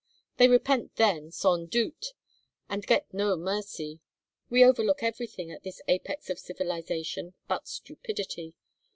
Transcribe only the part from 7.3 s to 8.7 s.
but stupidity.